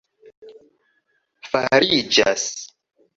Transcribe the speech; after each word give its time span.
fariĝas 1.49 2.49